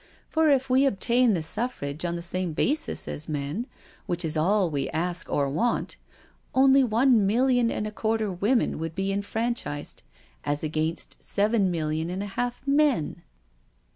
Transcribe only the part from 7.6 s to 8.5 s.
and a quarter